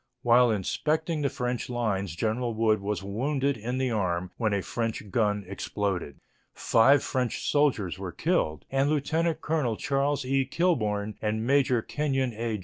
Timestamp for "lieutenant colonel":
8.89-9.77